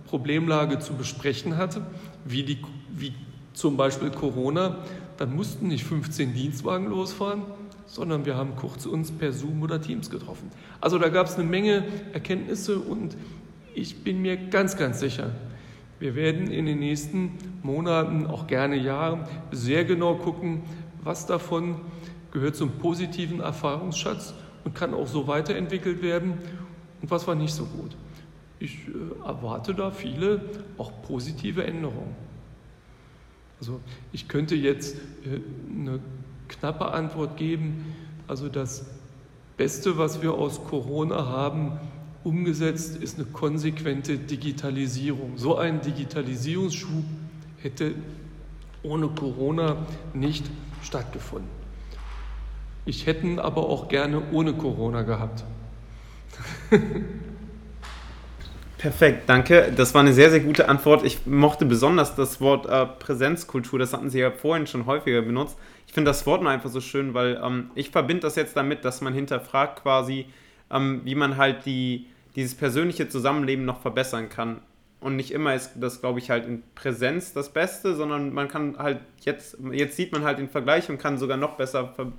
[0.07, 1.83] Problemlage zu besprechen hatte,
[2.25, 2.59] wie, die,
[2.91, 3.13] wie
[3.55, 4.79] zum Beispiel Corona,
[5.17, 7.43] dann mussten nicht 15 Dienstwagen losfahren,
[7.87, 10.51] sondern wir haben kurz uns per Zoom oder Teams getroffen.
[10.81, 13.17] Also da gab es eine Menge Erkenntnisse und
[13.75, 15.33] ich bin mir ganz, ganz sicher,
[16.01, 20.63] wir werden in den nächsten Monaten, auch gerne Jahren, sehr genau gucken,
[21.03, 21.81] was davon
[22.33, 26.35] gehört zum positiven Erfahrungsschatz und kann auch so weiterentwickelt werden
[27.01, 27.97] und was war nicht so gut.
[28.59, 30.41] Ich äh, erwarte da viele
[30.79, 32.17] auch positive Änderungen.
[33.61, 33.81] Also
[34.13, 36.01] ich könnte jetzt äh, eine
[36.49, 37.95] knappe Antwort geben.
[38.29, 38.87] Also das
[39.57, 41.79] Beste, was wir aus Corona haben,
[42.25, 45.37] umgesetzt ist eine konsequente Digitalisierung.
[45.37, 47.05] So ein Digitalisierungsschub
[47.61, 47.95] hätte
[48.83, 50.45] ohne Corona nicht
[50.83, 51.49] stattgefunden.
[52.87, 55.45] Ich hätte ihn aber auch gerne ohne Corona gehabt.
[58.79, 59.73] Perfekt, danke.
[59.75, 61.05] Das war eine sehr, sehr gute Antwort.
[61.05, 65.57] Ich mochte besonders das Wort äh, Präsenzkultur, das hatten Sie ja vorhin schon häufiger benutzt.
[65.95, 69.01] Finde das Wort nur einfach so schön, weil ähm, ich verbinde das jetzt damit, dass
[69.01, 70.27] man hinterfragt quasi,
[70.69, 74.61] ähm, wie man halt die, dieses persönliche Zusammenleben noch verbessern kann.
[74.99, 78.77] Und nicht immer ist das, glaube ich, halt in Präsenz das Beste, sondern man kann
[78.77, 82.11] halt jetzt, jetzt sieht man halt den Vergleich und kann sogar noch besser ver,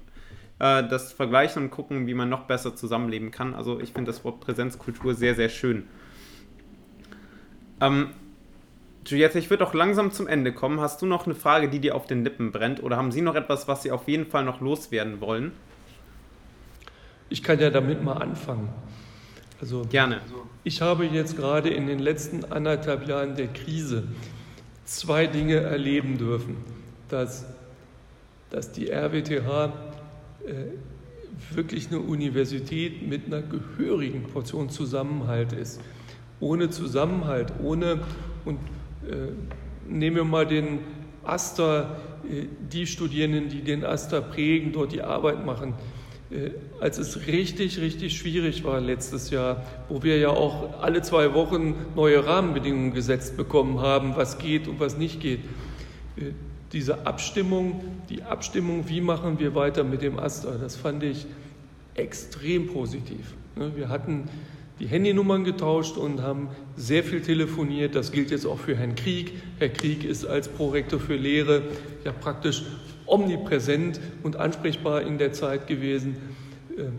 [0.60, 3.56] äh, das vergleichen und gucken, wie man noch besser zusammenleben kann.
[3.56, 5.86] Also ich finde das Wort Präsenzkultur sehr, sehr schön.
[7.82, 8.12] Ähm,
[9.06, 10.80] Juliette, ich würde auch langsam zum Ende kommen.
[10.80, 12.82] Hast du noch eine Frage, die dir auf den Lippen brennt?
[12.82, 15.52] Oder haben Sie noch etwas, was Sie auf jeden Fall noch loswerden wollen?
[17.30, 18.70] Ich kann ja damit mal anfangen.
[19.62, 20.22] Also, Gerne.
[20.64, 24.04] Ich habe jetzt gerade in den letzten anderthalb Jahren der Krise
[24.86, 26.58] zwei Dinge erleben dürfen.
[27.10, 27.46] Dass,
[28.50, 29.74] dass die RWTH
[30.48, 30.54] äh,
[31.52, 35.80] wirklich eine Universität mit einer gehörigen Portion Zusammenhalt ist.
[36.40, 38.02] Ohne Zusammenhalt, ohne,
[38.44, 38.60] und
[39.88, 40.80] nehmen wir mal den
[41.24, 41.98] Aster,
[42.30, 45.74] äh, die Studierenden, die den Aster prägen, dort die Arbeit machen,
[46.32, 51.34] äh, als es richtig, richtig schwierig war letztes Jahr, wo wir ja auch alle zwei
[51.34, 55.40] Wochen neue Rahmenbedingungen gesetzt bekommen haben, was geht und was nicht geht.
[56.18, 56.32] Äh,
[56.72, 61.26] diese Abstimmung, die Abstimmung, wie machen wir weiter mit dem Astra, das fand ich
[61.94, 63.34] extrem positiv.
[63.56, 64.26] Ne, wir hatten
[64.80, 67.96] die Handynummern getauscht und haben sehr viel telefoniert.
[67.96, 69.34] Das gilt jetzt auch für Herrn Krieg.
[69.58, 71.64] Herr Krieg ist als Prorektor für Lehre
[72.04, 72.64] ja praktisch
[73.06, 76.18] omnipräsent und ansprechbar in der Zeit gewesen.
[76.78, 76.94] Ähm,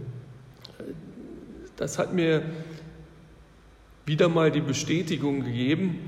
[1.76, 2.42] das hat mir
[4.06, 5.98] wieder mal die Bestätigung gegeben,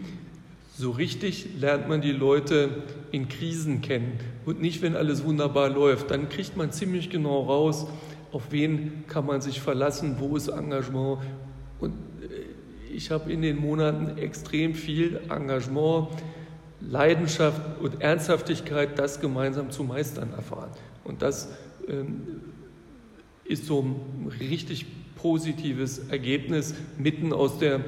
[0.77, 4.13] so richtig lernt man die Leute in Krisen kennen
[4.47, 6.13] und nicht, wenn alles wunderbar läuft.
[6.13, 7.89] Dann kriegt man ziemlich genau raus,
[8.31, 11.19] auf wen kann man sich verlassen, wo ist Engagement.
[12.95, 16.09] Ich habe in den Monaten extrem viel Engagement,
[16.81, 20.71] Leidenschaft und Ernsthaftigkeit, das gemeinsam zu meistern erfahren.
[21.05, 21.49] Und das
[21.89, 22.43] ähm,
[23.45, 27.81] ist so ein richtig positives Ergebnis mitten aus der äh,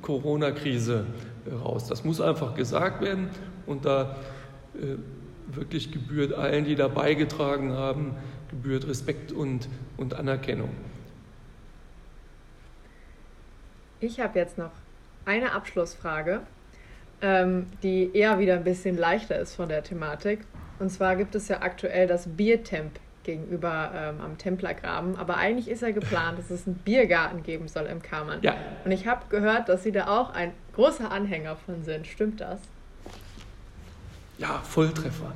[0.00, 1.04] Corona-Krise
[1.62, 1.86] raus.
[1.86, 3.28] Das muss einfach gesagt werden
[3.66, 4.16] und da
[4.74, 4.96] äh,
[5.54, 8.14] wirklich gebührt allen, die da beigetragen haben,
[8.50, 10.70] gebührt Respekt und, und Anerkennung.
[14.00, 14.70] Ich habe jetzt noch
[15.26, 16.40] eine Abschlussfrage,
[17.20, 20.40] ähm, die eher wieder ein bisschen leichter ist von der Thematik.
[20.78, 25.16] Und zwar gibt es ja aktuell das Biertemp gegenüber ähm, am Templergraben.
[25.16, 28.38] Aber eigentlich ist ja geplant, dass es einen Biergarten geben soll im Kammern.
[28.40, 28.54] Ja.
[28.86, 32.06] Und ich habe gehört, dass Sie da auch ein großer Anhänger von sind.
[32.06, 32.58] Stimmt das?
[34.38, 35.32] Ja, Volltreffer.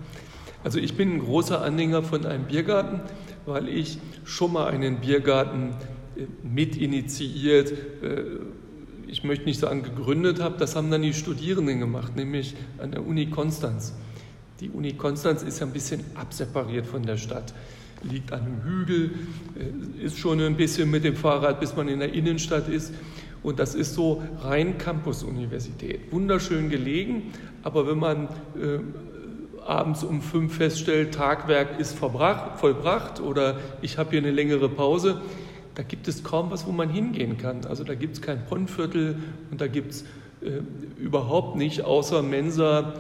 [0.64, 3.02] Also ich bin ein großer Anhänger von einem Biergarten,
[3.44, 5.74] weil ich schon mal einen Biergarten
[6.16, 7.72] äh, mit initiiert,
[8.02, 8.24] äh,
[9.06, 13.06] ich möchte nicht sagen gegründet habe, das haben dann die Studierenden gemacht, nämlich an der
[13.06, 13.94] Uni Konstanz.
[14.60, 17.54] Die Uni Konstanz ist ja ein bisschen absepariert von der Stadt,
[18.02, 19.10] liegt an einem Hügel,
[19.58, 22.92] äh, ist schon ein bisschen mit dem Fahrrad, bis man in der Innenstadt ist.
[23.42, 26.10] Und das ist so rein Campus-Universität.
[26.10, 28.24] Wunderschön gelegen, aber wenn man
[28.56, 28.78] äh,
[29.66, 35.20] abends um fünf feststellt, Tagwerk ist vollbracht oder ich habe hier eine längere Pause,
[35.74, 37.64] da gibt es kaum was, wo man hingehen kann.
[37.66, 39.18] Also da gibt es kein Ponnviertel
[39.50, 40.02] und da gibt es
[40.40, 40.60] äh,
[40.98, 42.94] überhaupt nicht außer Mensa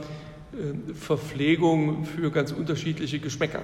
[0.52, 3.62] äh, Verpflegung für ganz unterschiedliche Geschmäcker.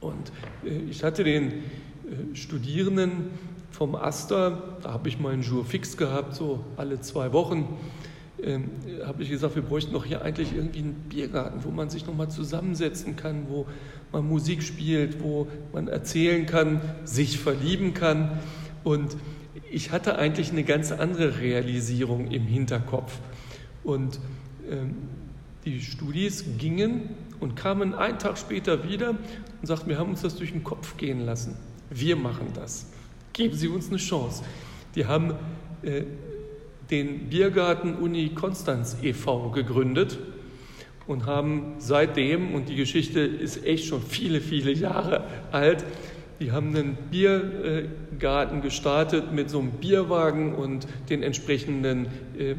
[0.00, 0.32] Und
[0.64, 3.30] äh, ich hatte den äh, Studierenden
[3.70, 7.76] vom Aster, da habe ich meinen Jour fix gehabt, so alle zwei Wochen,
[8.42, 8.70] ähm,
[9.04, 12.30] habe ich gesagt, wir bräuchten doch hier eigentlich irgendwie einen Biergarten, wo man sich nochmal
[12.30, 13.66] zusammensetzen kann, wo
[14.12, 18.38] man Musik spielt, wo man erzählen kann, sich verlieben kann.
[18.84, 19.16] Und
[19.70, 23.18] ich hatte eigentlich eine ganz andere Realisierung im Hinterkopf.
[23.84, 24.20] Und
[24.70, 24.94] ähm,
[25.64, 30.36] die Studis gingen und kamen einen Tag später wieder und sagten, wir haben uns das
[30.36, 31.56] durch den Kopf gehen lassen.
[31.90, 32.86] Wir machen das.
[33.32, 34.44] Geben Sie uns eine Chance.
[34.94, 35.34] Die haben
[35.82, 36.04] äh,
[36.90, 39.50] den Biergarten Uni Konstanz e.V.
[39.50, 40.18] gegründet
[41.06, 45.84] und haben seitdem, und die Geschichte ist echt schon viele, viele Jahre alt,
[46.40, 52.06] die haben einen Biergarten gestartet mit so einem Bierwagen und den entsprechenden
[52.38, 52.54] äh,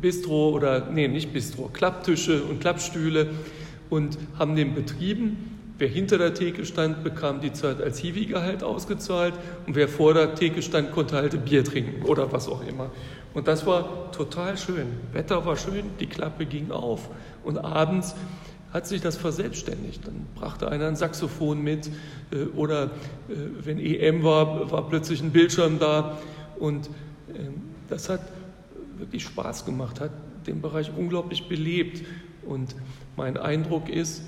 [0.00, 3.28] Bistro oder, nee, nicht Bistro, Klapptische und Klappstühle
[3.88, 5.55] und haben den betrieben.
[5.78, 9.34] Wer hinter der Theke stand, bekam die Zeit als Hiwi-Gehalt ausgezahlt
[9.66, 12.90] und wer vor der Theke stand, konnte halt Bier trinken oder was auch immer.
[13.34, 14.86] Und das war total schön.
[15.12, 17.10] Wetter war schön, die Klappe ging auf
[17.44, 18.14] und abends
[18.72, 20.06] hat sich das verselbstständigt.
[20.06, 21.90] Dann brachte einer ein Saxophon mit
[22.30, 22.88] äh, oder äh,
[23.62, 26.18] wenn EM war, war plötzlich ein Bildschirm da
[26.58, 26.88] und
[27.34, 28.20] ähm, das hat
[28.98, 30.10] wirklich Spaß gemacht, hat
[30.46, 32.04] den Bereich unglaublich belebt.
[32.46, 32.74] Und
[33.16, 34.22] mein Eindruck ist,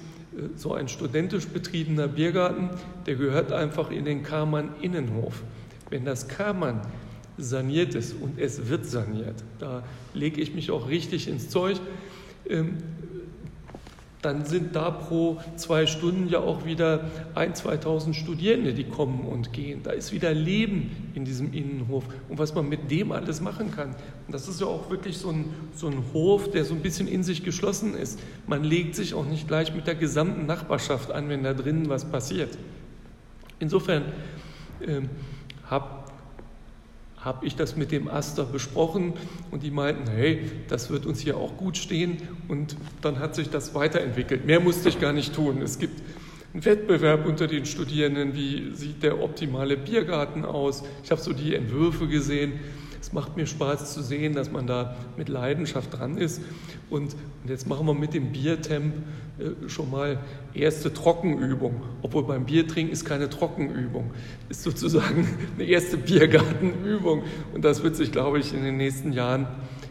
[0.57, 2.71] so ein studentisch betriebener Biergarten,
[3.07, 5.43] der gehört einfach in den Karmann Innenhof.
[5.91, 6.83] Wenn das Karmann
[7.39, 9.83] saniert ist und es wird saniert, da
[10.15, 11.81] lege ich mich auch richtig ins Zeug,
[12.49, 12.79] ähm,
[14.23, 17.05] dann sind da pro zwei Stunden ja auch wieder
[17.35, 19.83] ein, 2000 Studierende, die kommen und gehen.
[19.85, 23.91] Da ist wieder Leben in diesem Innenhof und was man mit dem alles machen kann.
[24.27, 27.07] Und das ist ja auch wirklich so ein, so ein Hof, der so ein bisschen
[27.07, 28.19] in sich geschlossen ist.
[28.47, 32.05] Man legt sich auch nicht gleich mit der gesamten Nachbarschaft an, wenn da drinnen was
[32.05, 32.59] passiert.
[33.61, 34.03] Insofern
[34.81, 35.03] äh,
[35.69, 35.98] habe
[37.21, 39.15] habe ich das mit dem Aster besprochen
[39.51, 43.51] und die meinten, hey, das wird uns hier auch gut stehen und dann hat sich
[43.51, 44.47] das weiterentwickelt.
[44.47, 45.61] Mehr musste ich gar nicht tun.
[45.63, 46.01] Es gibt
[46.55, 50.85] einen Wettbewerb unter den Studierenden, wie sieht der optimale Biergarten aus.
[51.05, 52.53] Ich habe so die Entwürfe gesehen
[53.01, 56.41] es macht mir Spaß zu sehen, dass man da mit Leidenschaft dran ist.
[56.91, 58.95] Und, und jetzt machen wir mit dem Biertemp
[59.39, 60.19] äh, schon mal
[60.55, 61.83] erste Trockenübung.
[62.03, 64.11] Obwohl beim Biertrinken ist keine Trockenübung,
[64.49, 67.23] ist sozusagen eine erste Biergartenübung.
[67.55, 69.47] Und das wird sich, glaube ich, in den nächsten Jahren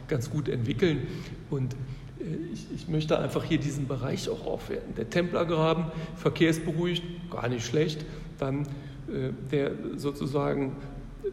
[0.07, 1.07] ganz gut entwickeln.
[1.49, 1.73] Und
[2.19, 4.95] äh, ich, ich, möchte einfach hier diesen Bereich auch aufwerten.
[4.95, 5.85] Der Templergraben,
[6.15, 8.05] verkehrsberuhigt, gar nicht schlecht.
[8.37, 8.63] Dann
[9.07, 10.75] äh, der sozusagen,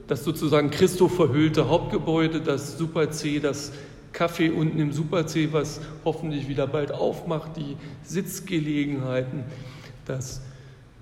[0.06, 3.72] das sozusagen Christo verhüllte Hauptgebäude, das Super C, das
[4.12, 9.44] Café unten im Super C, was hoffentlich wieder bald aufmacht, die Sitzgelegenheiten,
[10.04, 10.40] das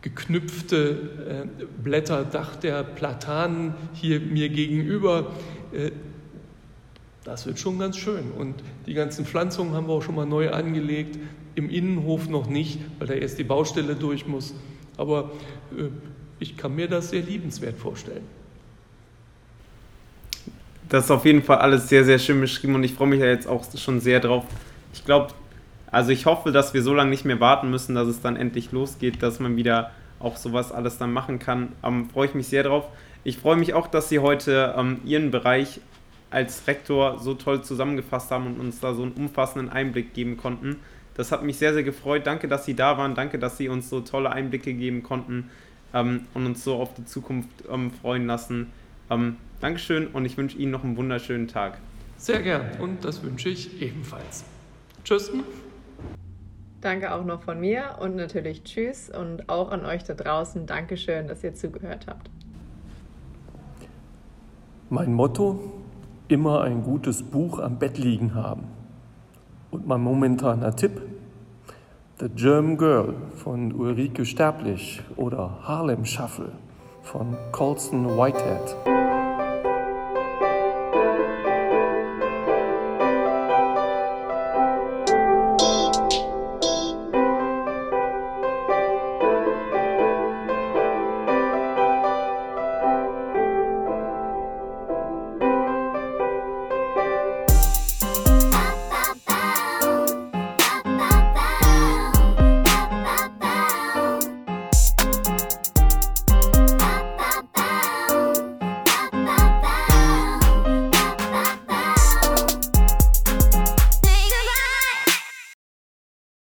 [0.01, 5.33] geknüpfte äh, Blätterdach der Platanen hier mir gegenüber.
[5.73, 5.93] Äh,
[7.25, 8.33] das wird schon ganz schön.
[8.33, 11.19] Und die ganzen Pflanzungen haben wir auch schon mal neu angelegt.
[11.55, 14.55] Im Innenhof noch nicht, weil da erst die Baustelle durch muss.
[14.97, 15.31] Aber
[15.77, 15.85] äh,
[16.41, 18.25] ich kann mir das sehr liebenswert vorstellen.
[20.93, 23.25] Das ist auf jeden Fall alles sehr, sehr schön beschrieben und ich freue mich ja
[23.25, 24.45] jetzt auch schon sehr drauf.
[24.93, 25.29] Ich glaube,
[25.91, 28.73] also ich hoffe, dass wir so lange nicht mehr warten müssen, dass es dann endlich
[28.73, 29.91] losgeht, dass man wieder
[30.21, 31.73] auch sowas alles dann machen kann.
[31.83, 32.89] Ähm, freue ich mich sehr drauf.
[33.25, 35.81] Ich freue mich auch, dass Sie heute ähm, Ihren Bereich
[36.31, 40.77] als Rektor so toll zusammengefasst haben und uns da so einen umfassenden Einblick geben konnten.
[41.15, 42.27] Das hat mich sehr, sehr gefreut.
[42.27, 43.15] Danke, dass Sie da waren.
[43.15, 45.49] Danke, dass Sie uns so tolle Einblicke geben konnten
[45.95, 48.71] ähm, und uns so auf die Zukunft ähm, freuen lassen.
[49.11, 51.79] Ähm, Dankeschön und ich wünsche Ihnen noch einen wunderschönen Tag.
[52.17, 54.45] Sehr gern und das wünsche ich ebenfalls.
[55.05, 55.31] Tschüss.
[56.81, 60.67] Danke auch noch von mir und natürlich Tschüss und auch an euch da draußen.
[60.67, 62.29] Dankeschön, dass ihr zugehört habt.
[64.91, 65.73] Mein Motto,
[66.29, 68.65] immer ein gutes Buch am Bett liegen haben.
[69.71, 71.01] Und mein momentaner Tipp,
[72.19, 76.53] The German Girl von Ulrike Sterblich oder Harlem Shuffle
[77.03, 79.12] von Colson Whitehead.